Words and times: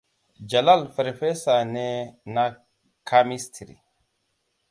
Jalal 0.51 0.81
farfesa 0.95 1.57
ne 1.73 1.85
na 2.35 2.45
kamistri. 3.09 3.75